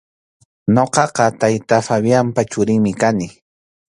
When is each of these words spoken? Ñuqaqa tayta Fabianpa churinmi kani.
Ñuqaqa 0.75 1.25
tayta 1.39 1.75
Fabianpa 1.87 2.41
churinmi 2.51 2.91
kani. 3.01 3.27